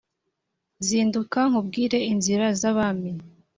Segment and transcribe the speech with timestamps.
[0.85, 3.11] zinduka nkubwire inzira z'abami